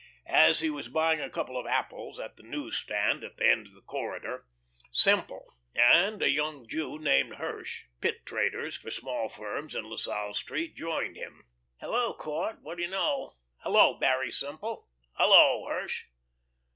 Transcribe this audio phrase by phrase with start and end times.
[0.25, 3.67] As he was buying a couple of apples at the news stand at the end
[3.67, 4.47] of the corridor,
[4.89, 10.33] Semple and a young Jew named Hirsch, Pit traders for small firms in La Salle
[10.33, 11.43] Street, joined him.
[11.79, 14.87] "Hello, Court, what do you know?" "Hello, Barry Semple!
[15.17, 16.05] Hello, Hirsch!"